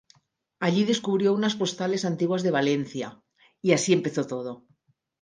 [0.59, 3.21] Allí descubrió unas postales antiguas de Valencia...
[3.61, 4.65] ¡y así empezó todo!